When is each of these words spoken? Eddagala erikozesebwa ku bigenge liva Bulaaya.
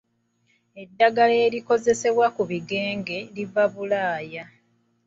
Eddagala 0.81 1.35
erikozesebwa 1.47 2.27
ku 2.35 2.41
bigenge 2.49 3.17
liva 3.35 3.63
Bulaaya. 3.73 4.43